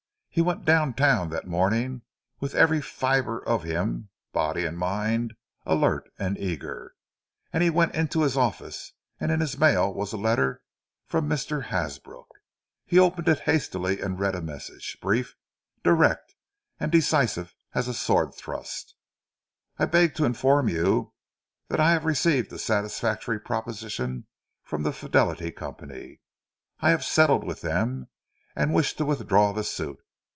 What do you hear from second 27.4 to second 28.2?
with them,